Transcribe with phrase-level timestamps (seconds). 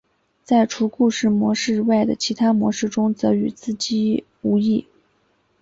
[0.43, 4.87] 在除故事模式外的其他模式中则与自机无异。